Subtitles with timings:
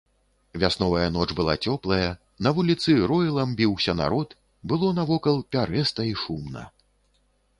[0.61, 2.07] Вясновая ноч была цёплая,
[2.47, 4.33] на вуліцы роілам біўся народ,
[4.73, 6.65] было навокал пярэста і шумна.